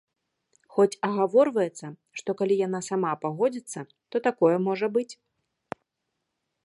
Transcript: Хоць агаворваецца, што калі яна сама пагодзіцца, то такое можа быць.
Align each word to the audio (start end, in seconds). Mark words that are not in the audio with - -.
Хоць 0.75 0.95
агаворваецца, 1.07 1.85
што 2.21 2.29
калі 2.39 2.55
яна 2.67 2.79
сама 2.89 3.11
пагодзіцца, 3.25 3.79
то 4.11 4.17
такое 4.29 4.55
можа 4.69 4.87
быць. 4.97 5.11